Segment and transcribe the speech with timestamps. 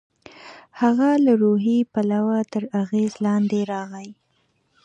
[0.81, 4.09] هغه له روحي پلوه تر اغېز لاندې راغی.